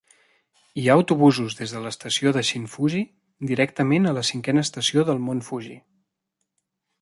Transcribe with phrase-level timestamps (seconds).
[0.83, 3.03] Hi ha autobusos des de l'estació de Shin-Fuji
[3.53, 5.79] directament a la cinquena estació del Mont Fuji.